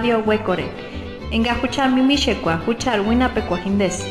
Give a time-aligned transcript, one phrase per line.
[0.00, 0.64] Radio Huecore.
[1.30, 4.06] Enga huchar mimishekwa, huchar winapekwa hindes.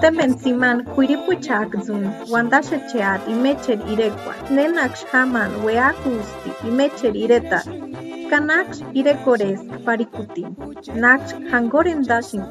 [0.00, 0.36] California.
[0.36, 7.62] Temen siman kuiripuchakzun, wandashecheat imecher irekwa, nenaksh haman weakusti imecher ireta,
[8.30, 10.56] kanaksh irekores parikutin,
[10.96, 12.42] naksh hangoren dashin,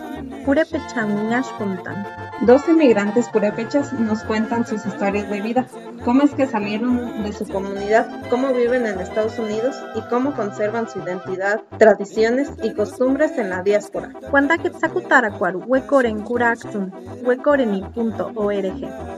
[0.46, 2.06] purepechan ñashpuntan.
[2.46, 5.66] Dos inmigrantes purépechas nos cuentan sus historias de vida,
[6.10, 10.90] cómo es que salieron de su comunidad, cómo viven en Estados Unidos y cómo conservan
[10.90, 14.10] su identidad, tradiciones y costumbres en la diáspora.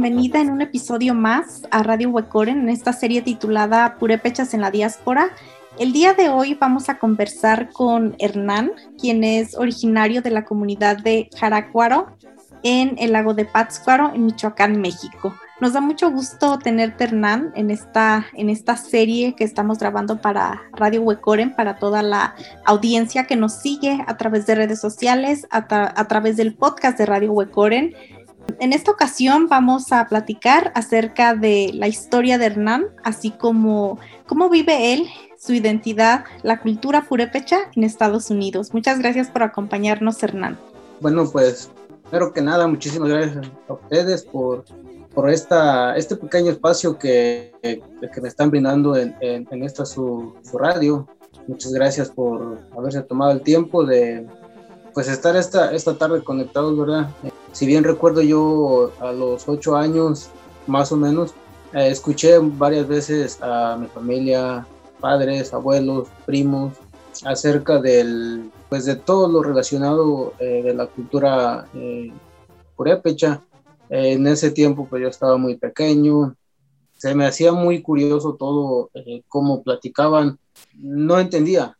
[0.00, 4.70] bienvenida en un episodio más a Radio Huecoren en esta serie titulada Purépechas en la
[4.70, 5.28] diáspora.
[5.78, 10.96] El día de hoy vamos a conversar con Hernán, quien es originario de la comunidad
[10.96, 12.16] de Jaracuaro
[12.62, 15.34] en el lago de Pátzcuaro, en Michoacán, México.
[15.60, 20.62] Nos da mucho gusto tenerte, Hernán, en esta, en esta serie que estamos grabando para
[20.72, 22.34] Radio Huecoren, para toda la
[22.64, 26.96] audiencia que nos sigue a través de redes sociales, a, tra- a través del podcast
[26.96, 27.92] de Radio Huecoren.
[28.58, 34.50] En esta ocasión vamos a platicar acerca de la historia de Hernán, así como cómo
[34.50, 35.06] vive él,
[35.38, 38.74] su identidad, la cultura purépecha en Estados Unidos.
[38.74, 40.58] Muchas gracias por acompañarnos, Hernán.
[41.00, 41.70] Bueno, pues,
[42.02, 44.64] primero que nada, muchísimas gracias a ustedes por,
[45.14, 50.34] por esta, este pequeño espacio que, que, me están brindando en, en, en esta su,
[50.42, 51.08] su radio.
[51.46, 54.26] Muchas gracias por haberse tomado el tiempo de
[54.92, 57.08] pues estar esta, esta tarde conectados, ¿verdad?
[57.52, 60.30] Si bien recuerdo yo a los ocho años,
[60.66, 61.32] más o menos,
[61.72, 64.66] eh, escuché varias veces a mi familia,
[65.00, 66.74] padres, abuelos, primos,
[67.24, 72.12] acerca del, pues de todo lo relacionado eh, de la cultura eh,
[72.76, 73.42] purépecha.
[73.90, 76.36] Eh, en ese tiempo pues yo estaba muy pequeño,
[76.96, 80.38] se me hacía muy curioso todo eh, cómo platicaban,
[80.74, 81.76] no entendía.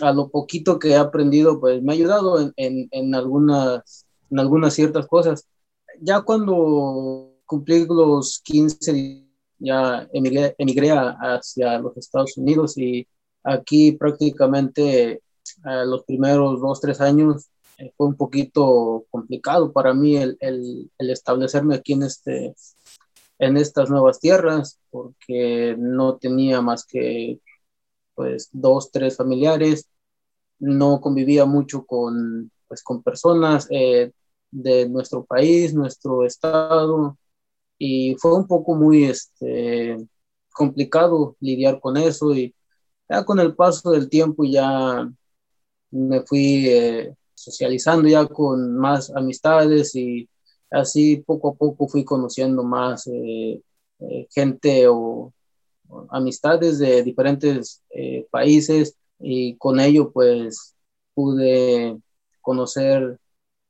[0.00, 4.38] A lo poquito que he aprendido pues me ha ayudado en, en, en algunas, en
[4.38, 5.46] algunas ciertas cosas.
[6.00, 9.24] Ya cuando cumplí los 15
[9.58, 13.08] ya emigré, emigré hacia los Estados Unidos y
[13.42, 15.20] aquí prácticamente eh,
[15.86, 21.10] los primeros dos, tres años eh, fue un poquito complicado para mí el, el, el
[21.10, 22.54] establecerme aquí en, este,
[23.38, 27.40] en estas nuevas tierras porque no tenía más que
[28.14, 29.88] pues dos, tres familiares,
[30.58, 34.10] no convivía mucho con, pues, con personas eh,
[34.50, 37.16] de nuestro país, nuestro estado,
[37.78, 39.96] y fue un poco muy este,
[40.52, 42.54] complicado lidiar con eso y
[43.08, 45.08] ya con el paso del tiempo ya
[45.90, 50.28] me fui eh, socializando ya con más amistades y
[50.70, 53.62] así poco a poco fui conociendo más eh,
[54.00, 55.32] eh, gente o,
[55.88, 57.82] o amistades de diferentes
[58.30, 60.76] países y con ello pues
[61.14, 61.98] pude
[62.42, 63.18] conocer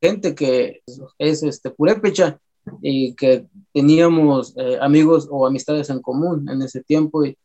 [0.00, 0.82] gente que
[1.18, 2.40] es este purépecha
[2.82, 7.36] y que teníamos eh, amigos o amistades en común en ese tiempo y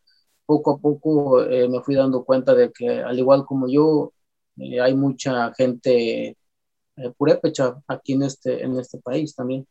[0.45, 4.13] poco a poco eh, me fui dando cuenta de que al igual como yo
[4.57, 6.37] eh, hay mucha gente
[6.97, 9.67] eh, purépecha aquí en este, en este país también.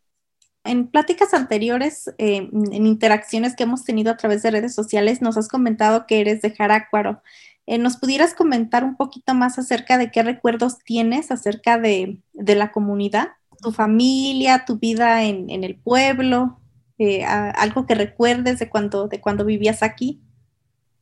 [0.65, 5.37] En pláticas anteriores, eh, en interacciones que hemos tenido a través de redes sociales, nos
[5.37, 7.21] has comentado que eres de Jarácuaro.
[7.67, 12.71] Eh, ¿Nos pudieras comentar un poquito más acerca de qué recuerdos tienes acerca de, la
[12.71, 13.29] comunidad?
[13.61, 16.59] Tu familia, tu vida en, el pueblo,
[16.99, 20.21] eh, algo que recuerdes de cuando, de cuando vivías aquí.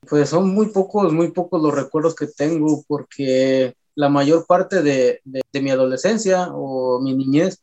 [0.09, 5.21] Pues son muy pocos, muy pocos los recuerdos que tengo porque la mayor parte de,
[5.53, 7.63] mi adolescencia o mi niñez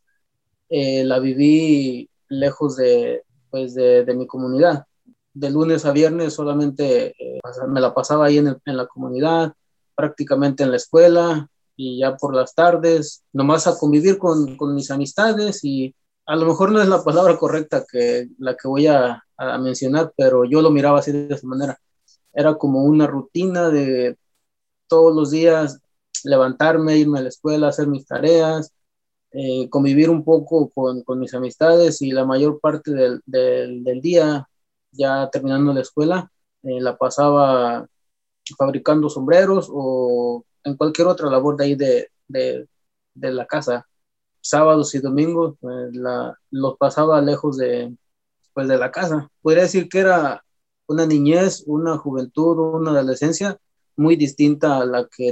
[0.69, 4.85] eh, la viví lejos de, pues de, mi comunidad.
[5.33, 9.53] De lunes a viernes solamente eh, me la pasaba ahí en, la comunidad,
[9.95, 15.63] prácticamente en la escuela y ya por las tardes, nomás a convivir con, mis amistades
[15.63, 19.57] y a lo mejor no es la palabra correcta que la que voy a, a
[19.59, 21.79] mencionar, pero yo lo miraba así de esa manera.
[22.33, 24.17] Era como una rutina de
[24.87, 25.79] todos los días
[26.23, 28.73] levantarme, irme a la escuela, hacer mis tareas,
[29.31, 34.47] eh, convivir un poco con, con, mis amistades y la mayor parte del, del, día,
[34.91, 36.31] ya terminando la escuela,
[36.63, 37.87] eh, la pasaba
[38.57, 42.67] fabricando sombreros o en cualquier otra labor de ahí de, de,
[43.15, 43.87] la casa.
[44.41, 47.95] Sábados y domingos la, los pasaba lejos de,
[48.53, 49.29] pues, de la casa.
[49.41, 50.43] Podría decir que era
[50.87, 53.59] una niñez, una juventud, una adolescencia
[53.97, 55.29] muy distinta a la que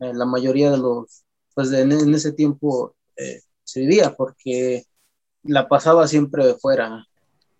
[0.00, 4.84] eh, la mayoría de los, pues en, ese tiempo eh, se vivía, porque
[5.42, 7.06] la pasaba siempre fuera.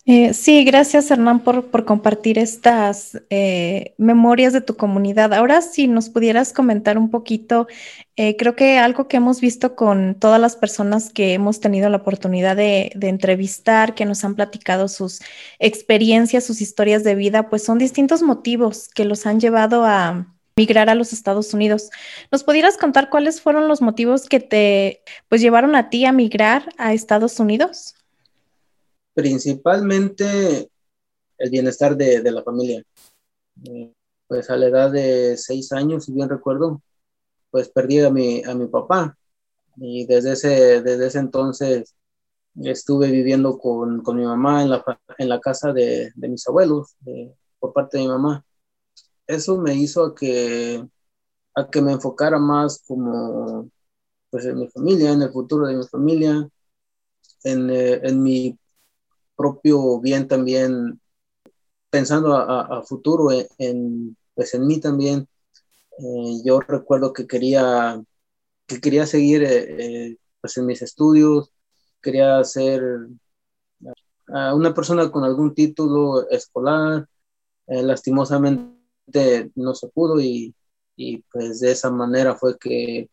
[0.07, 3.21] Eh, sí, gracias Hernán por, por compartir estas
[3.99, 5.35] memorias de tu comunidad.
[5.35, 7.69] Ahora si nos pudieras comentar un poquito,
[8.17, 12.57] creo que algo que hemos visto con todas las personas que hemos tenido la oportunidad
[12.57, 15.21] de, de, entrevistar, que nos han platicado sus
[15.59, 20.27] experiencias, sus historias de vida, pues son distintos motivos que los han llevado a,
[20.61, 21.89] migrar a los Estados Unidos.
[22.31, 26.69] ¿Nos pudieras contar cuáles fueron los motivos que te pues llevaron a ti a migrar
[26.77, 27.95] a Estados Unidos?
[29.15, 30.69] Principalmente
[31.39, 32.83] el bienestar de, la familia.
[33.65, 33.91] Eh,
[34.29, 36.83] pues a la edad de seis años, si bien recuerdo,
[37.51, 39.17] pues perdí a mi, a mi papá.
[39.77, 41.95] Y desde ese, desde ese entonces
[42.63, 44.85] estuve viviendo con, mi mamá en la,
[45.17, 46.97] en la casa de, mis abuelos,
[47.59, 48.45] por parte de mi mamá
[49.31, 50.85] eso me hizo a que,
[51.55, 53.71] a que me enfocara más como
[54.31, 56.49] pues en mi familia, en el futuro de mi familia,
[57.45, 58.59] en, eh, mi
[59.37, 61.01] propio bien también,
[61.91, 65.29] pensando a, futuro en, pues en mí también.
[65.99, 68.03] Eh, yo recuerdo que quería,
[68.67, 71.53] que quería seguir eh, pues en mis estudios,
[72.03, 72.83] quería ser
[74.29, 77.09] una persona con algún título escolar,
[77.67, 78.80] lastimosamente
[79.55, 80.55] no se pudo y,
[81.33, 83.09] pues de esa manera fue que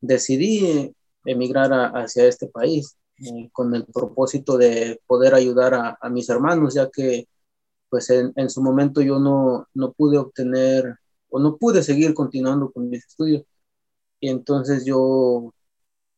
[0.00, 0.94] decidí
[1.24, 6.88] emigrar hacia este país eh, con el propósito de poder ayudar a, mis hermanos, ya
[6.90, 7.28] que
[7.90, 10.96] pues en, su momento yo no, no pude obtener
[11.30, 13.44] o no pude seguir continuando con mis estudios.
[14.20, 15.52] Y entonces yo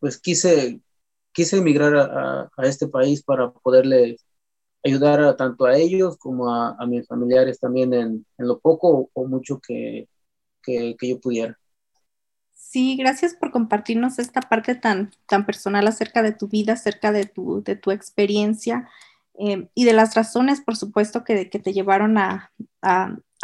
[0.00, 0.80] pues quise,
[1.32, 4.24] quise emigrar a, este país para poderles
[4.84, 9.60] ayudar a, tanto a ellos como a, mis familiares también en, lo poco o mucho
[9.60, 10.08] que,
[10.66, 11.58] yo pudiera.
[12.52, 17.24] Sí, gracias por compartirnos esta parte tan, tan personal acerca de tu vida, acerca de
[17.24, 18.88] tu, de tu experiencia
[19.38, 22.52] eh, y de las razones, por supuesto, que, que te llevaron a,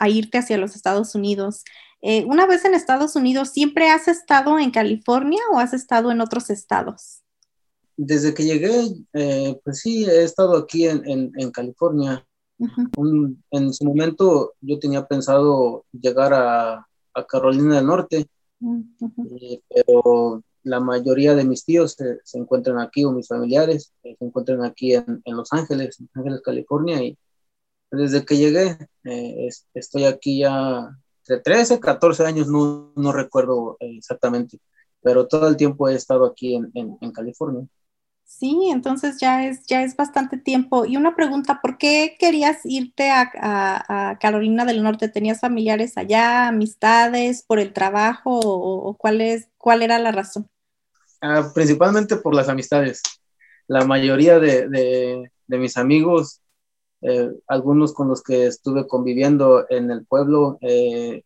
[0.06, 1.64] irte hacia los Estados Unidos.
[2.02, 6.20] Eh, una vez en Estados Unidos, ¿siempre has estado en California o has estado en
[6.20, 7.23] otros estados?
[7.96, 12.26] Desde que llegué, eh, pues sí, he estado aquí en, California.
[12.58, 16.86] en su momento yo tenía pensado llegar a,
[17.28, 18.26] Carolina del Norte,
[19.40, 24.24] eh, pero la mayoría de mis tíos se, encuentran aquí o mis familiares eh, se
[24.24, 27.00] encuentran aquí en, Los Ángeles, Los Ángeles, California.
[27.04, 27.16] Y
[27.92, 28.76] desde que llegué,
[29.74, 30.98] estoy aquí ya
[31.28, 34.58] de 13, 14 años, no, no recuerdo exactamente,
[35.00, 37.68] pero todo el tiempo he estado aquí en California.
[38.38, 40.84] Sí, entonces ya es, ya es bastante tiempo.
[40.84, 45.08] Y una pregunta, ¿por qué querías irte a, Carolina del Norte?
[45.08, 50.48] ¿Tenías familiares allá, amistades, por el trabajo o, cuál, es, cuál era la razón?
[51.20, 53.02] Ah, principalmente por las amistades.
[53.68, 56.40] La mayoría de, mis amigos,
[57.02, 61.22] eh, algunos con los que estuve conviviendo en el pueblo, eh,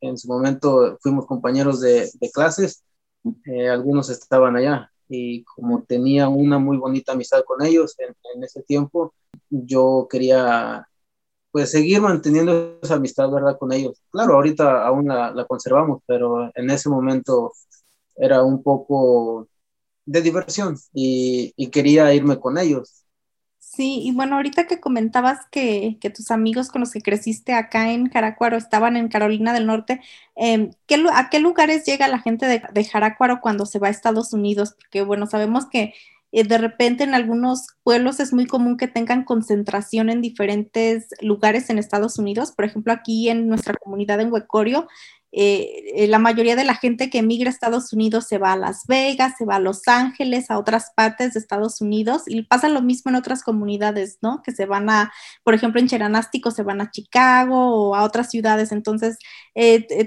[0.00, 2.84] en su momento fuimos compañeros de, clases,
[3.44, 8.62] eh, algunos estaban allá y como tenía una muy bonita amistad con ellos en, ese
[8.62, 9.14] tiempo,
[9.50, 10.86] yo quería
[11.50, 13.58] pues seguir manteniendo esa amistad, ¿verdad?
[13.58, 14.00] Con ellos.
[14.10, 17.52] Claro, ahorita aún la, conservamos, pero en ese momento
[18.16, 19.48] era un poco
[20.06, 23.04] de diversión y, quería irme con ellos.
[23.70, 28.10] Sí, y bueno, ahorita que comentabas que, tus amigos con los que creciste acá en
[28.10, 30.00] Jaracuaro estaban en Carolina del Norte,
[30.36, 30.70] em,
[31.14, 32.84] ¿a qué lugares llega la gente de, de
[33.40, 34.74] cuando se va a Estados Unidos?
[34.74, 35.92] Porque bueno, sabemos que eh,
[36.30, 41.78] de repente en algunos pueblos es muy común que tengan concentración en diferentes lugares en
[41.78, 42.52] Estados Unidos.
[42.52, 44.88] Por ejemplo, aquí en nuestra comunidad en Huecorio,
[45.30, 48.56] eh, eh, la mayoría de la gente que emigra a Estados Unidos se va a
[48.56, 52.68] Las Vegas, se va a Los Ángeles, a otras partes de Estados Unidos y pasa
[52.70, 54.42] lo mismo en otras comunidades, ¿no?
[54.42, 55.12] Que se van a,
[55.44, 58.72] por ejemplo, en Cheranástico se van a Chicago o a otras ciudades.
[58.72, 59.18] Entonces,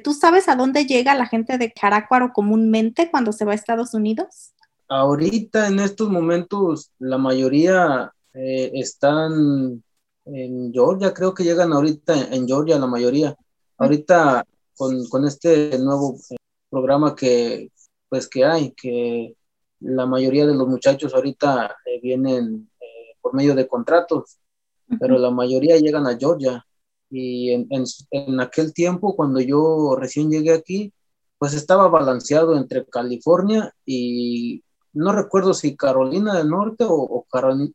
[0.04, 3.94] ¿tú sabes a dónde llega la gente de Carácuaro comúnmente cuando se va a Estados
[3.94, 4.54] Unidos?
[4.92, 9.82] Ahorita en estos momentos la mayoría eh, están
[10.26, 13.36] en Georgia, creo que llegan ahorita en, Georgia la mayoría.
[13.78, 14.46] Ahorita
[14.76, 16.36] con, con este nuevo eh,
[16.70, 17.72] programa que
[18.10, 19.36] pues que hay, que
[19.80, 22.70] la mayoría de los muchachos ahorita eh, vienen
[23.22, 24.40] por medio de contratos,
[25.00, 26.66] pero la mayoría llegan a Georgia.
[27.10, 30.94] Y en, en, en aquel tiempo, cuando yo recién llegué aquí,
[31.38, 37.26] pues estaba balanceado entre California y no recuerdo si Carolina del Norte o,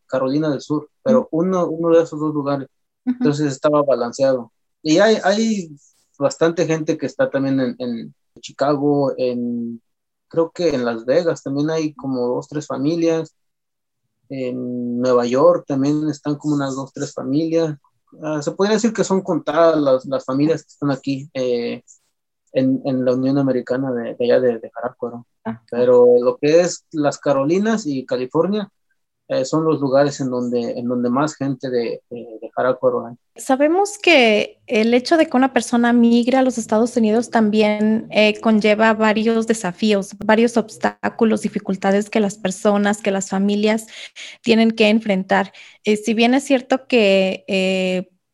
[0.06, 2.68] Carolina del Sur, pero uno, uno de esos dos lugares.
[3.04, 4.52] Entonces estaba balanceado.
[4.82, 5.76] Y hay, hay
[6.18, 9.80] bastante gente que está también en, Chicago, en
[10.28, 13.34] creo que en Las Vegas también hay como dos, tres familias.
[14.28, 17.76] En Nueva York también están como unas dos, tres familias.
[18.22, 21.30] Ah, se podría decir que son contadas las, las familias que están aquí.
[21.32, 21.82] Eh,
[22.56, 24.70] en, la Unión Americana de, allá de, de
[25.44, 25.62] ah.
[25.70, 28.70] Pero lo que es las Carolinas y California
[29.28, 33.14] eh, son los lugares en donde, en donde más gente de, de, hay.
[33.34, 38.40] Sabemos que el hecho de que una persona migre a los Estados Unidos también eh,
[38.40, 43.86] conlleva varios desafíos, varios obstáculos, dificultades que las personas, que las familias
[44.42, 45.52] tienen que enfrentar.
[45.84, 47.44] Eh, si bien es cierto que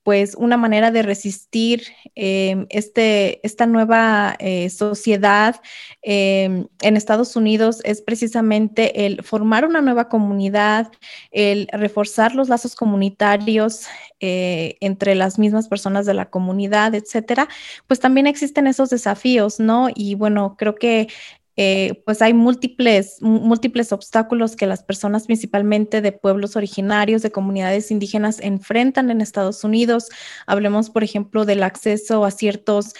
[0.02, 5.60] pues una manera de resistir em, este, esta nueva eh, sociedad
[6.02, 10.90] em, en Estados Unidos es precisamente el formar una nueva comunidad,
[11.30, 13.86] el reforzar los lazos comunitarios
[14.20, 17.48] eh, entre las mismas personas de la comunidad, etcétera,
[17.86, 19.88] pues también existen esos desafíos, ¿no?
[19.94, 21.08] Y bueno, creo que
[21.56, 27.90] eh, pues hay múltiples, múltiples obstáculos que las personas principalmente de pueblos originarios, de comunidades
[27.90, 30.08] indígenas enfrentan en Estados Unidos.
[30.46, 32.94] Hablemos, por ejemplo, del acceso a ciertos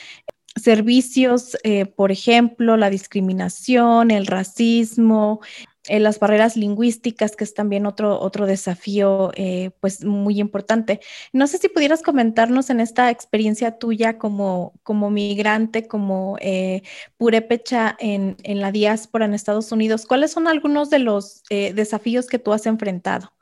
[0.56, 5.40] servicios, eh, por ejemplo, la discriminación, el racismo,
[5.88, 11.00] eh, las barreras lingüísticas, que es también otro, otro desafío eh, pues muy importante.
[11.32, 16.82] No sé si pudieras comentarnos en esta experiencia tuya como, como migrante, como eh,
[17.16, 22.26] purépecha en, en, la diáspora en Estados Unidos, ¿cuáles son algunos de los eh, desafíos
[22.26, 23.32] que tú has enfrentado?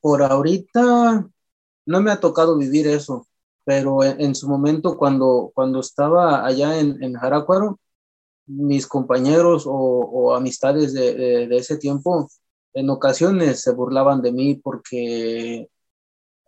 [0.00, 1.28] Por ahorita
[1.86, 3.26] no me ha tocado vivir eso,
[3.64, 7.80] pero en, su momento cuando, cuando estaba allá en, en Jaracuaro,
[8.46, 12.28] mis compañeros o, amistades de, ese tiempo
[12.74, 15.68] en ocasiones se burlaban de mí porque,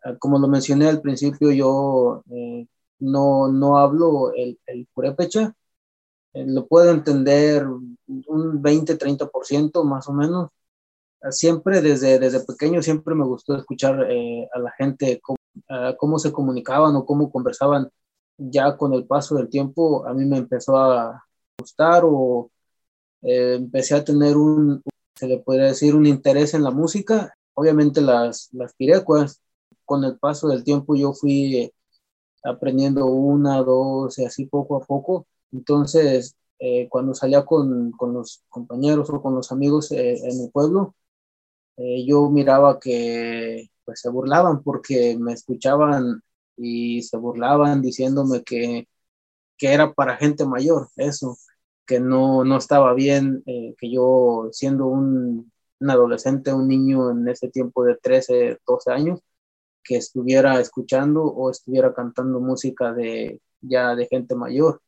[0.05, 2.67] ah, como lo mencioné al principio, yo eh,
[3.01, 5.55] no, no hablo el, el purépecha,
[6.37, 10.51] eh, lo puedo entender un 20-30% más o menos.
[11.23, 15.39] Ah, siempre desde, desde pequeño siempre me gustó escuchar eh, a la gente cómo,
[15.71, 17.91] ah, cómo se comunicaban o cómo conversaban.
[18.39, 21.26] Ya con el paso del tiempo a mí me empezó a,
[21.59, 22.51] gustar o
[23.23, 24.83] eh, empecé a tener un,
[25.15, 27.35] se le puede decir, un interés en la música.
[27.55, 29.41] Obviamente las, las pirecuas,
[29.85, 31.73] con el paso del tiempo yo fui
[32.45, 35.27] aprendiendo una, dos y así poco a poco.
[35.53, 40.51] Entonces, eh, cuando salía con, con, los compañeros o con los amigos eh, en el
[40.51, 40.95] pueblo,
[41.79, 46.23] yo miraba que pues se burlaban porque me escuchaban
[46.57, 48.89] y se burlaban diciéndome que
[49.57, 51.37] que era para gente mayor, eso,
[51.87, 57.29] que no, no estaba bien, eh, que yo siendo un, un, adolescente, un niño en
[57.29, 59.21] ese tiempo de 13, 12 años,
[59.83, 64.83] que estuviera escuchando o estuviera cantando música de ya de gente mayor.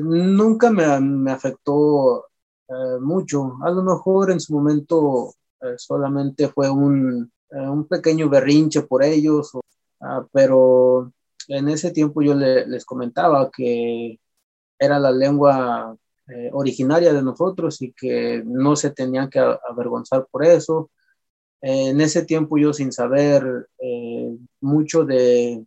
[0.00, 2.26] Nunca me, me afectó
[2.68, 8.82] eh, mucho, a lo mejor en su momento eh, solamente fue un, un, pequeño berrinche
[8.82, 9.52] por ellos,
[10.00, 11.12] ah, pero
[11.48, 14.20] en ese tiempo yo les comentaba que
[14.78, 15.96] era la lengua
[16.30, 20.90] eh, originaria de nosotros y que no se tenían que avergonzar por eso.
[21.62, 25.64] en ese tiempo yo sin saber eh, mucho de,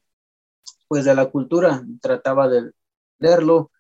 [0.88, 2.72] pues de la cultura, trataba de
[3.20, 3.72] leerlo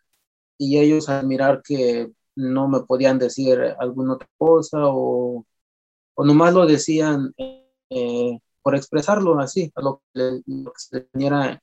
[0.57, 5.45] y ellos al mirar que no me podían decir alguna otra cosa o,
[6.15, 7.33] o nomás lo decían
[7.89, 10.41] eh, por expresarlo así, a lo que,
[10.77, 11.61] se teniera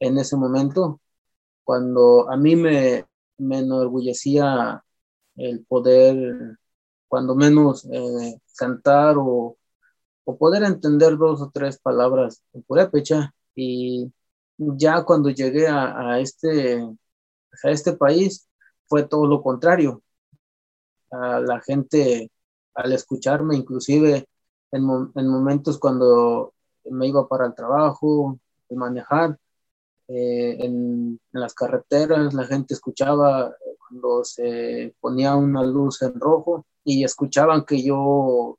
[0.00, 1.00] en ese momento,
[1.64, 3.06] cuando a mí me,
[3.42, 4.82] me enorgullecía
[5.36, 6.58] el poder,
[7.08, 9.56] cuando menos, eh, cantar o,
[10.24, 13.34] o, poder entender dos o tres palabras en purépecha.
[13.54, 14.12] Y
[14.58, 16.82] ya cuando llegué a, este,
[17.64, 18.48] a este país,
[18.86, 20.02] fue todo lo contrario.
[21.10, 22.30] A la gente,
[22.74, 24.26] al escucharme, inclusive
[24.72, 24.82] en,
[25.14, 26.54] en momentos cuando
[26.90, 29.38] me iba para el trabajo, de manejar,
[30.08, 36.66] eh, en, en, las carreteras, la gente escuchaba cuando se ponía una luz en rojo
[36.84, 38.58] y escuchaban que yo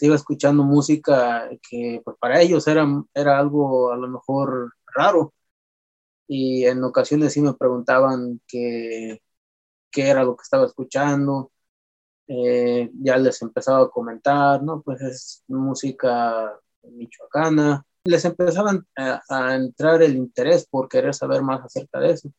[0.00, 5.32] iba escuchando música que pues, para ellos era, era algo a lo mejor raro
[6.26, 9.22] y en ocasiones sí me preguntaban qué,
[9.90, 11.52] qué era lo que estaba escuchando.
[12.28, 14.82] Eh, ya les empezaba a comentar, ¿no?
[14.82, 21.64] Pues es música michoacana, les empezaban a, a, entrar el interés por querer saber más
[21.64, 22.30] acerca de eso.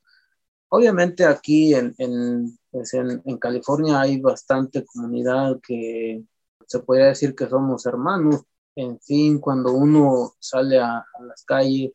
[0.69, 6.23] Obviamente aquí en, en, pues en, en California hay bastante comunidad que
[6.67, 8.43] se podría decir que somos hermanos.
[8.75, 11.91] En fin, cuando uno sale a, a las calles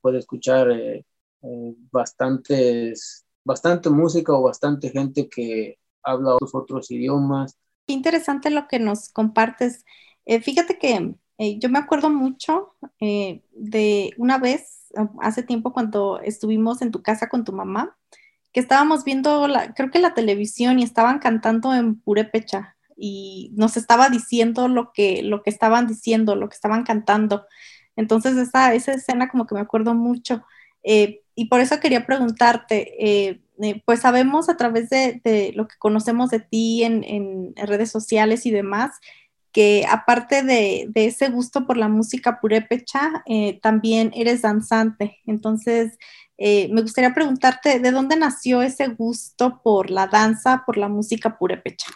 [0.00, 1.06] puede escuchar eh,
[1.42, 7.56] eh, bastantes, bastante música o bastante gente que habla otros idiomas.
[7.86, 9.84] Qué interesante lo que nos compartes.
[10.26, 16.20] Eh, fíjate que eh, yo me acuerdo mucho eh, de una vez, hace tiempo cuando
[16.20, 17.96] estuvimos en tu casa con tu mamá,
[18.52, 24.08] que estábamos viendo, creo que la televisión y estaban cantando en purépecha y nos estaba
[24.08, 27.46] diciendo lo que, lo que estaban diciendo, lo que estaban cantando.
[27.96, 30.44] Entonces esa, esa escena como que me acuerdo mucho.
[30.84, 33.40] Eh, y por eso quería preguntarte, eh,
[33.84, 39.00] pues sabemos a través de, lo que conocemos de ti en redes sociales y demás,
[39.54, 45.20] que aparte de, de, ese gusto por la música purépecha, eh, también eres danzante.
[45.26, 45.96] Entonces,
[46.36, 51.38] eh, me gustaría preguntarte, ¿de dónde nació ese gusto por la danza, por la música
[51.38, 51.86] purépecha?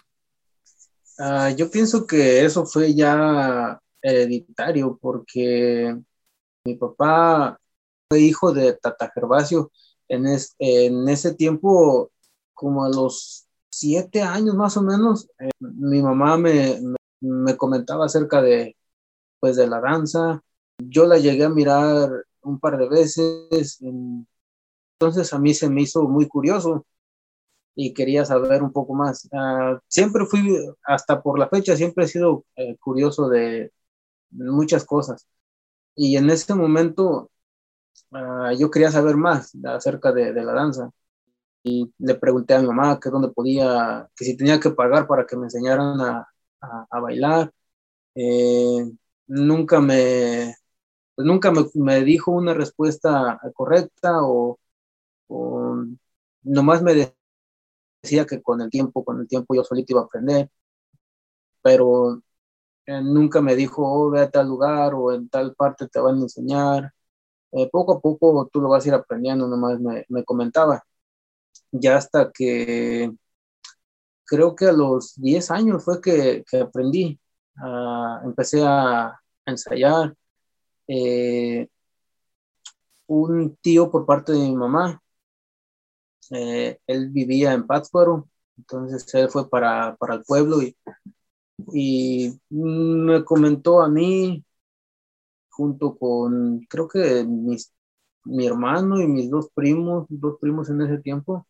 [1.18, 5.98] Uh, yo pienso que eso fue ya hereditario, porque
[6.64, 7.58] mi papá
[8.08, 9.72] fue hijo de Tata Gervasio.
[10.06, 12.12] En, es, en ese tiempo,
[12.54, 18.06] como a los siete años más o menos, eh, mi mamá me, me me comentaba
[18.06, 18.76] acerca de,
[19.40, 20.42] pues, de la danza.
[20.78, 22.10] Yo la llegué a mirar
[22.42, 26.86] un par de veces, entonces a mí se me hizo muy curioso
[27.74, 29.26] y quería saber un poco más.
[29.32, 33.72] Uh, siempre fui, hasta por la fecha, siempre he sido eh, curioso de
[34.30, 35.26] muchas cosas.
[35.94, 37.30] Y en ese momento
[38.12, 40.90] uh, yo quería saber más acerca de, de, la danza.
[41.62, 45.26] Y le pregunté a mi mamá que dónde podía, que si tenía que pagar para
[45.26, 46.28] que me enseñaran a,
[46.60, 47.52] a, a bailar.
[48.14, 48.90] Eh,
[49.28, 50.54] nunca me,
[51.14, 54.58] pues nunca me, me, dijo una respuesta correcta o,
[55.28, 55.84] o,
[56.42, 56.94] nomás me
[58.02, 60.50] decía que con el tiempo, con el tiempo yo solito iba a aprender,
[61.62, 62.22] pero
[62.86, 66.18] eh, nunca me dijo, oh, ve a tal lugar o en tal parte te van
[66.18, 66.92] a enseñar.
[67.52, 70.84] Eh, poco a poco tú lo vas a ir aprendiendo, nomás me, me comentaba.
[71.72, 73.12] Ya hasta que
[74.28, 77.18] creo que a los 10 años fue que, aprendí.
[78.24, 80.14] Empecé a, ensayar.
[80.88, 81.68] Eh,
[83.06, 85.02] un tío por parte de mi mamá,
[86.30, 90.76] eh, él vivía en Pátzcuaro, entonces él fue para, para el pueblo y,
[91.72, 94.44] y, me comentó a mí,
[95.50, 97.72] junto con, creo que mis,
[98.24, 101.46] mi hermano y mis dos primos, dos primos en ese tiempo,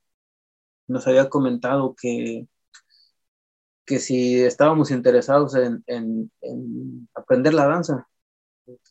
[0.88, 2.48] nos había comentado que
[3.88, 8.06] que si estábamos interesados en, en, en aprender la danza.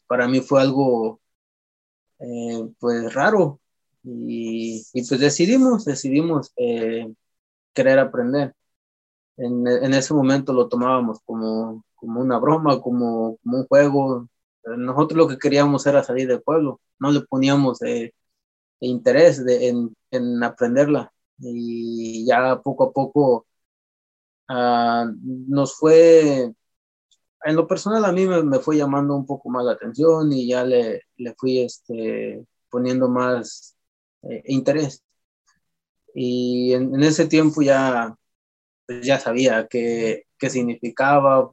[0.08, 1.22] Para mí fue algo
[2.20, 3.62] eh, pues raro
[4.04, 7.14] y, y, pues decidimos, decidimos eh,
[7.74, 8.56] querer aprender.
[9.38, 14.28] En, en, ese momento lo tomábamos como, como una broma, como, como, un juego.
[14.66, 18.14] Nosotros lo que queríamos era salir del pueblo, no le poníamos eh,
[18.80, 23.48] interés de, en, en aprenderla y ya poco a poco
[24.50, 25.12] uh,
[25.48, 26.54] nos fue,
[27.46, 30.48] en lo personal a mí me, me, fue llamando un poco más la atención y
[30.50, 33.78] ya le, le fui este, poniendo más
[34.24, 35.04] eh, interés.
[36.14, 38.16] Y en, en, ese tiempo ya,
[38.88, 41.52] pues ya sabía qué, qué significaba,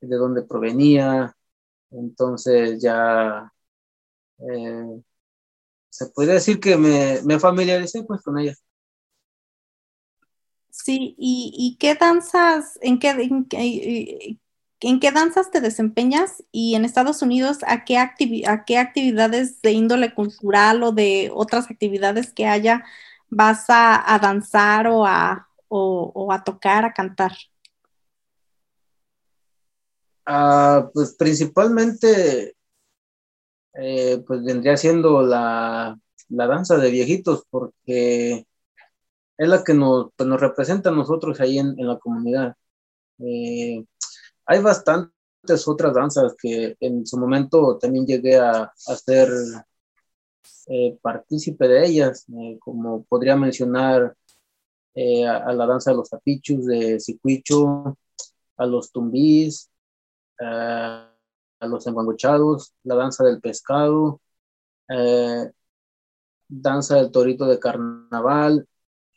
[0.00, 1.34] de dónde provenía,
[1.90, 3.52] entonces ya
[4.38, 5.02] eh,
[5.90, 8.54] se puede decir que me, me familiaricé pues con ella.
[10.84, 14.38] Sí, ¿y, y qué danzas, en qué, en qué,
[14.80, 16.44] ¿En qué danzas te desempeñas?
[16.52, 21.70] Y en Estados Unidos, ¿a qué, a qué actividades de índole cultural o de otras
[21.70, 22.84] actividades que haya
[23.30, 27.32] vas a, danzar o a, o, a tocar, a cantar?
[30.26, 32.54] Ah, pues principalmente,
[33.74, 38.46] eh, pues vendría siendo la, la, danza de viejitos, porque
[39.38, 42.56] es la que nos, pues, nos representa a nosotros ahí en, en la comunidad.
[43.18, 43.84] Eh,
[44.46, 49.28] hay bastantes otras danzas que en su momento también llegué a, a ser
[50.68, 54.16] eh, partícipe de ellas, eh, como podría mencionar
[54.96, 57.98] a, la danza de los tapichos de Sicuicho,
[58.56, 59.70] a los tumbís,
[60.40, 61.12] a
[61.60, 64.20] los enguangochados, la danza del pescado,
[66.48, 68.66] danza del torito de carnaval,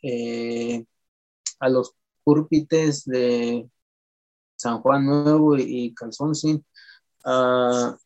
[0.02, 3.68] a los cúrpites de
[4.56, 6.64] San Juan Nuevo y, Calzoncín.
[7.24, 7.96] Uh,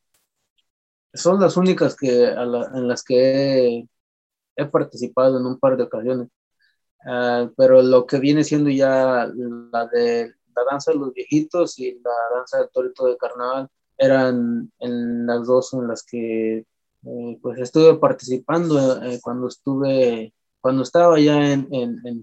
[1.12, 3.86] son las únicas que, en las que
[4.56, 6.28] he, participado en un par de ocasiones.
[7.06, 9.26] Ah, pero lo que viene siendo ya
[9.72, 14.72] la de la danza de los viejitos y la danza del torito de carnaval eran
[14.78, 16.58] en las dos en las que
[17.06, 20.32] eh, pues estuve participando eh, cuando estuve
[20.64, 22.22] cuando estaba ya en, en, en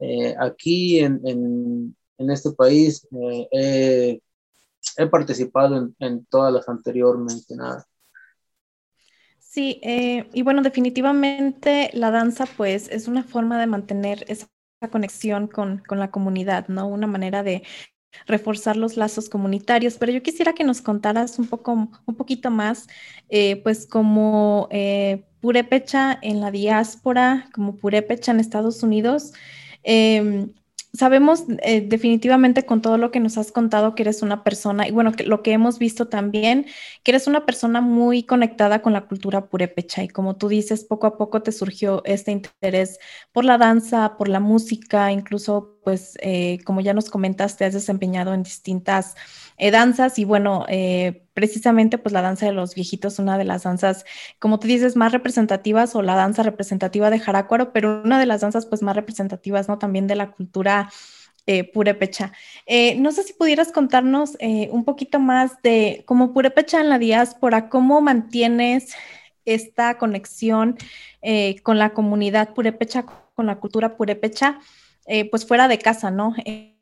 [0.00, 1.20] eh, aquí en,
[2.18, 3.06] en este país
[3.52, 4.20] eh,
[4.96, 7.86] he participado en, todas las anteriormente mencionadas.
[9.38, 14.48] Sí, eh, y bueno, definitivamente la danza pues es una forma de mantener esa
[14.90, 16.88] conexión con, la comunidad, ¿no?
[16.88, 17.62] Una manera de
[18.26, 21.72] reforzar los lazos comunitarios, pero yo quisiera que nos contaras un poco,
[22.06, 22.86] un poquito más,
[23.28, 24.68] eh, pues como
[25.40, 29.32] purépecha en la diáspora, como purépecha en Estados Unidos,
[29.82, 30.52] em,
[30.92, 34.90] sabemos eh, definitivamente con todo lo que nos has contado que eres una persona, y
[34.90, 36.66] bueno, lo que hemos visto también,
[37.04, 41.06] que eres una persona muy conectada con la cultura purépecha y como tú dices, poco
[41.06, 42.98] a poco te surgió este interés
[43.32, 48.34] por la danza, por la música, incluso pues eh, como ya nos comentaste, has desempeñado
[48.34, 49.14] en distintas
[49.56, 53.62] eh, danzas y bueno, eh, precisamente pues la danza de los viejitos, una de las
[53.62, 54.04] danzas,
[54.38, 58.42] como tú dices, más representativas o la danza representativa de Jarácuaro, pero una de las
[58.42, 59.78] danzas pues más representativas, ¿no?
[59.78, 60.90] También de la cultura
[61.72, 62.32] purépecha.
[62.98, 64.36] no sé si pudieras contarnos
[64.70, 68.92] un poquito más de cómo purépecha en la diáspora, cómo mantienes
[69.46, 70.76] esta conexión
[71.62, 73.96] con la comunidad purépecha, con la cultura
[75.08, 76.34] purépecha, pues fuera de casa, ¿no?
[76.44, 76.74] Eh,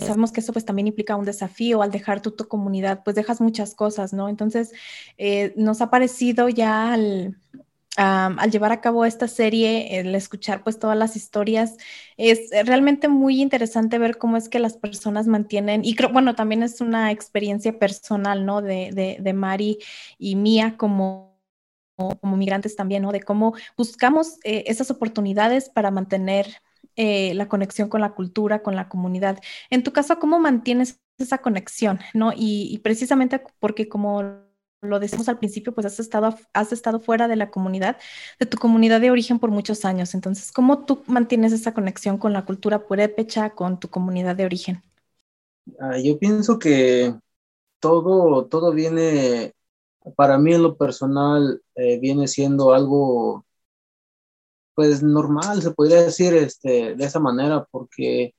[0.00, 3.40] sabemos que eso pues también implica un desafío al dejar tu, tu comunidad, pues dejas
[3.40, 4.28] muchas cosas, ¿no?
[4.28, 4.72] Entonces,
[5.18, 7.36] eh, nos ha parecido ya al,
[7.96, 11.76] al llevar a cabo esta serie, el escuchar pues todas las historias,
[12.16, 16.62] es realmente muy interesante ver cómo es que las personas mantienen, y creo, bueno, también
[16.62, 18.62] es una experiencia personal, ¿no?
[18.62, 19.78] De, de, de Mari
[20.18, 21.30] y mía como
[21.96, 23.12] como migrantes también, ¿no?
[23.12, 26.46] De cómo buscamos eh, esas oportunidades para mantener
[26.96, 29.38] eh, la conexión con la cultura, con la comunidad.
[29.70, 32.00] En tu caso, ¿cómo mantienes esa conexión?
[32.14, 32.32] ¿no?
[32.36, 34.48] Y, precisamente porque como
[34.82, 37.98] lo decimos al principio, pues has estado, has estado fuera de la comunidad,
[38.38, 40.14] de tu comunidad de origen por muchos años.
[40.14, 44.82] Entonces, ¿cómo tú mantienes esa conexión con la cultura purépecha, con tu comunidad de origen?
[45.78, 47.14] Ah, yo pienso que
[47.78, 49.52] todo, todo viene,
[50.16, 53.44] para mí en lo personal, eh, viene siendo algo
[54.80, 58.34] pues normal, se podría decir este, de esa manera, porque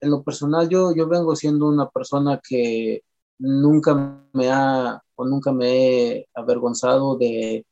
[0.00, 3.02] en lo personal yo, yo vengo siendo una persona que
[3.38, 3.94] nunca
[4.34, 7.64] me ha o nunca me he avergonzado de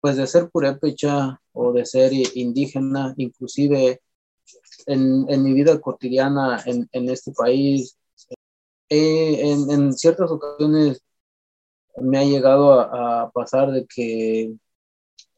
[0.00, 4.00] pues de ser purépecha o de ser indígena, inclusive
[4.86, 7.98] en, en mi vida cotidiana en, en este país.
[8.88, 11.02] Eh, en, en, ciertas ocasiones
[11.96, 14.54] me ha llegado a, a pasar de que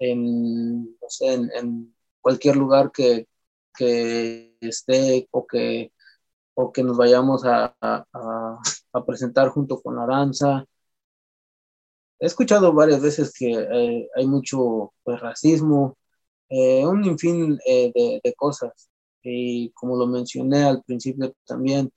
[0.00, 3.28] en, no sé, en, cualquier lugar que,
[3.76, 5.92] que, esté o que,
[6.54, 8.06] o que nos vayamos a, a,
[8.92, 10.66] a, presentar junto con la danza.
[12.18, 15.96] He escuchado varias veces que eh, hay mucho pues, racismo,
[16.50, 18.90] eh, un infín eh, de, de, cosas.
[19.22, 21.90] Y como lo mencioné al principio también,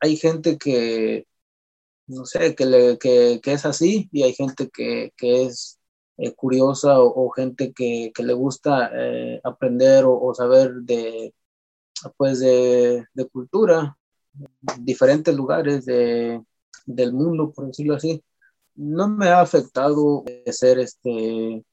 [0.00, 1.26] hay gente que,
[2.06, 5.78] no sé, que, le, que, que es así y hay gente que, que es
[6.16, 11.34] eh, curiosa o, gente que, que, le gusta eh, aprender o, saber de,
[12.16, 13.96] pues de, de, cultura,
[14.80, 16.42] diferentes lugares de,
[16.86, 18.22] del mundo, por decirlo así.
[18.76, 21.64] No me ha afectado ser este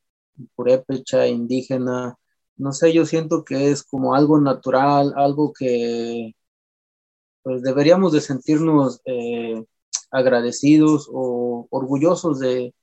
[0.55, 2.17] purépecha, indígena,
[2.57, 6.35] no sé, yo siento que es como algo natural, algo que,
[7.43, 9.63] pues deberíamos de sentirnos eh,
[10.11, 12.73] agradecidos o orgullosos de,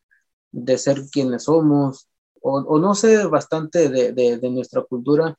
[0.53, 2.09] de, ser quienes somos,
[2.43, 5.37] o, no sé bastante de, de, nuestra cultura,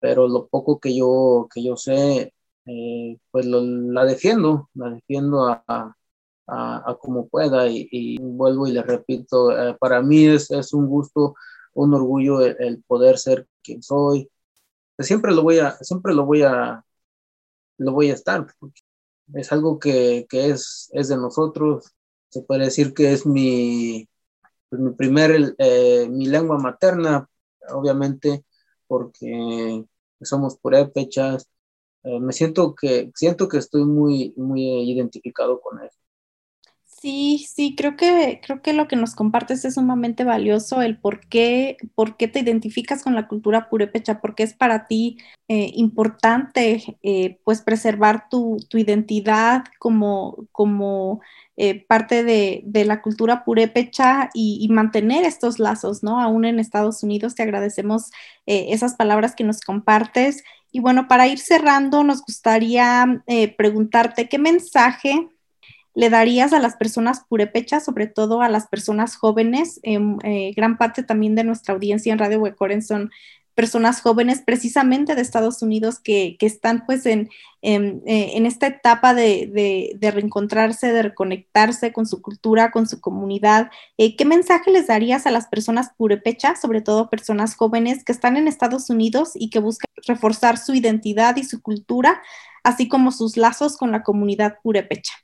[0.00, 2.34] pero lo poco que yo, que yo sé,
[2.66, 5.96] eh, pues lo, la defiendo, la defiendo a,
[6.46, 11.34] a, como pueda y, vuelvo y le repito, eh, para mí es, es, un gusto,
[11.74, 14.30] un orgullo el, el, poder ser quien soy.
[14.98, 16.84] Siempre lo voy a, siempre lo voy a,
[17.78, 18.46] lo voy a estar,
[19.34, 21.94] es algo que, que es, es de nosotros,
[22.28, 24.08] se puede decir que es mi,
[24.78, 27.28] mi primer, eh, mi lengua materna,
[27.70, 28.44] obviamente,
[28.86, 29.84] porque
[30.22, 31.48] somos purépechas,
[32.04, 35.98] eh, me siento que, siento que estoy muy, muy identificado con eso.
[37.04, 41.20] Sí, sí, creo que, creo que lo que nos compartes es sumamente valioso, el por
[41.28, 46.96] qué, por qué te identificas con la cultura purépecha, porque es para ti eh, importante
[47.02, 51.20] eh, pues preservar tu, tu, identidad como, como
[51.58, 56.22] eh, parte de, de, la cultura purépecha y, mantener estos lazos, ¿no?
[56.22, 58.12] Aún en Estados Unidos te agradecemos
[58.46, 60.42] esas palabras que nos compartes.
[60.72, 63.22] Y bueno, para ir cerrando, nos gustaría
[63.56, 65.28] preguntarte qué mensaje
[65.94, 69.80] le darías a las personas purépechas, sobre todo a las personas jóvenes?
[69.82, 73.10] Eh, gran parte también de nuestra audiencia en Radio Huecoren son
[73.54, 77.30] personas jóvenes precisamente de Estados Unidos que, están pues en,
[77.62, 83.70] en, eh, esta etapa de, reencontrarse, de reconectarse con su cultura, con su comunidad.
[83.96, 88.36] Eh, ¿Qué mensaje les darías a las personas purépechas, sobre todo personas jóvenes que están
[88.36, 92.22] en Estados Unidos y que buscan reforzar su identidad y su cultura,
[92.64, 95.23] así como sus lazos con la comunidad purépecha?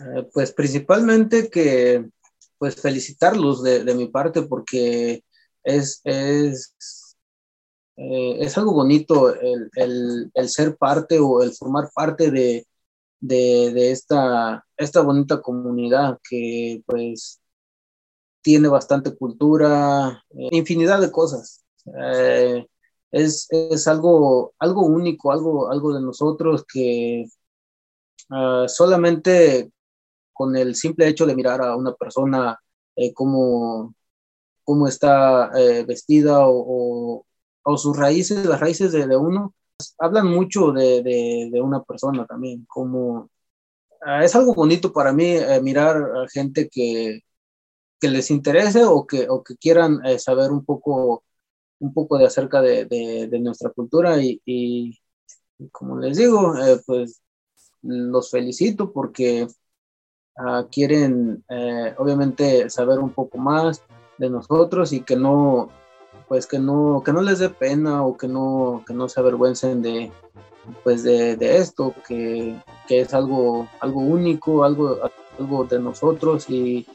[0.00, 2.08] Eh, pues principalmente que
[2.58, 5.24] pues felicitarlos de, de mi parte porque
[5.64, 6.74] es, es,
[7.96, 12.66] eh, es algo bonito el, el, el, ser parte o el formar parte de,
[13.20, 17.40] de, de, esta, esta bonita comunidad que pues
[18.42, 21.64] tiene bastante cultura, eh, infinidad de cosas.
[23.10, 27.26] Es, es algo, algo único, algo, algo de nosotros que
[28.30, 29.72] uh, solamente
[30.38, 32.56] con el simple hecho de mirar a una persona
[32.96, 33.94] eh, cómo,
[34.64, 37.26] cómo está eh, vestida o,
[37.64, 39.54] o, sus raíces, las raíces de, de uno,
[39.98, 43.30] hablan mucho de, de, de, una persona también, como
[44.06, 47.20] uh, es algo bonito para mí eh, mirar a gente que,
[48.00, 51.24] que les interese o que, o que quieran eh, saber un poco,
[51.80, 54.98] un poco de acerca de, nuestra cultura y, y,
[55.72, 57.22] como les digo, eh, pues
[57.82, 59.48] los felicito porque
[60.38, 63.82] uh, quieren eh, obviamente saber un poco más
[64.18, 65.70] de nosotros y que no
[66.28, 69.82] pues que no que no les dé pena o que no que no se avergüencen
[69.82, 70.10] de
[70.84, 72.54] pues de, de esto que,
[72.86, 74.98] que, es algo algo único algo
[75.38, 76.86] algo de nosotros y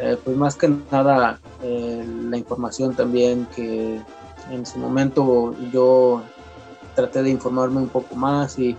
[0.00, 4.00] eh, pues más que nada eh, la información también que
[4.50, 6.22] en su momento yo
[6.94, 8.76] traté de informarme un poco más y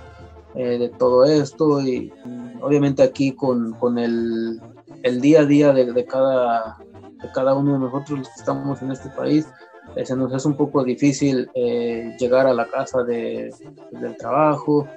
[0.56, 2.14] de todo esto y
[2.62, 4.62] obviamente aquí con, con el,
[5.04, 6.78] el, día a día de, de, cada,
[7.22, 9.48] de cada uno de nosotros los que estamos en este país,
[9.96, 13.54] eh, se nos hace un poco difícil eh, llegar a la casa de,
[13.92, 14.88] del trabajo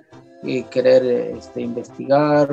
[0.43, 1.05] y querer
[1.37, 2.53] este, investigar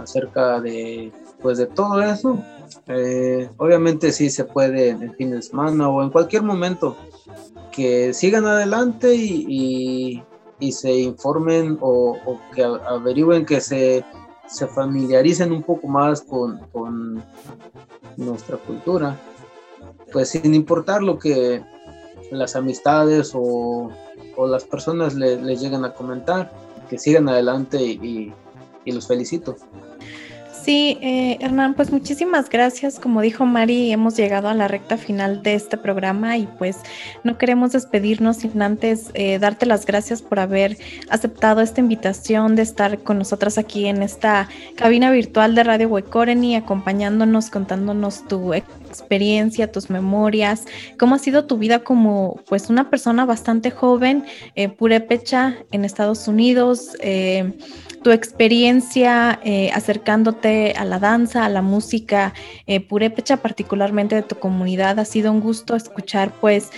[0.00, 2.38] acerca de, pues, de todo eso.
[2.88, 6.96] Eh, obviamente sí se puede en fin de semana o en cualquier momento
[7.72, 10.22] que sigan adelante y, y,
[10.58, 14.04] y se informen o, o que averigüen que se
[14.48, 17.22] se familiaricen un poco más con, con
[18.16, 19.18] nuestra cultura,
[20.12, 21.62] pues sin importar lo que
[22.30, 23.90] las amistades o,
[24.36, 26.52] o las personas les le lleguen a comentar,
[26.88, 28.32] que sigan adelante y,
[28.84, 29.56] y los felicito.
[30.66, 32.98] Sí, eh, Hernán, pues muchísimas gracias.
[32.98, 36.78] Como dijo Mari, hemos llegado a la recta final de este programa y pues
[37.22, 40.76] no queremos despedirnos sin antes eh, darte las gracias por haber
[41.08, 46.56] aceptado esta invitación de estar con nosotras aquí en esta cabina virtual de Radio Huecoreni,
[46.56, 48.52] acompañándonos, contándonos tu
[49.72, 50.64] tus memorias,
[50.98, 56.28] cómo ha sido tu vida como pues una persona bastante joven, eh, purépecha en Estados
[56.28, 56.96] Unidos.
[57.00, 57.52] Eh,
[58.02, 62.34] tu experiencia eh, acercándote a la danza, a la música
[62.68, 65.00] eh, purépecha, particularmente de tu comunidad.
[65.00, 66.70] Ha sido un gusto escuchar pues,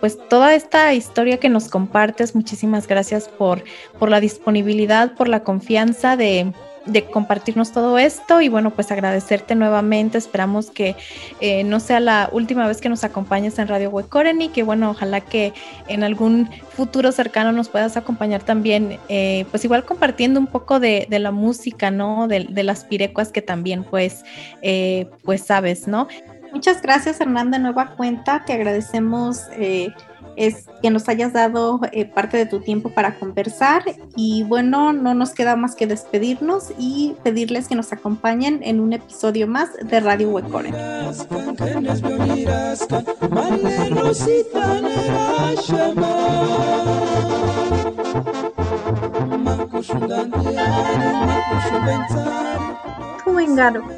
[0.00, 2.34] pues toda esta historia que nos compartes.
[2.34, 3.62] Muchísimas gracias por,
[3.98, 6.52] por la disponibilidad, por la confianza de
[6.86, 10.18] de compartirnos todo esto y bueno, pues agradecerte nuevamente.
[10.18, 10.96] Esperamos que
[11.40, 14.90] eh, no sea la última vez que nos acompañes en Radio Huecoren y que bueno,
[14.90, 15.52] ojalá que
[15.88, 21.06] en algún futuro cercano nos puedas acompañar también, eh, pues igual compartiendo un poco de,
[21.10, 22.28] la música, ¿no?
[22.28, 24.24] De, las pirecuas que también pues,
[24.62, 26.08] eh, pues sabes, ¿no?
[26.52, 29.42] Muchas gracias Hernán de nueva cuenta, te agradecemos
[30.40, 33.82] es que nos hayas dado eh, parte de tu tiempo para conversar
[34.16, 38.94] y bueno, no nos queda más que despedirnos y pedirles que nos acompañen en un
[38.94, 40.70] episodio más de Radio Huecore.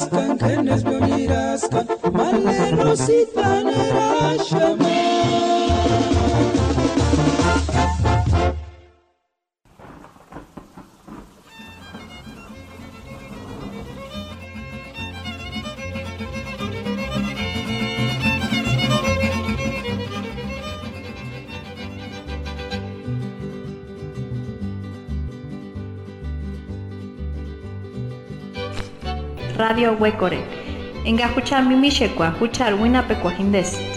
[0.00, 4.89] rascan, que no es bolirascan, maleno si tan
[29.90, 30.38] Huecore.
[31.04, 33.89] Enga huchar mimishekwa, huchar winapecuajindes.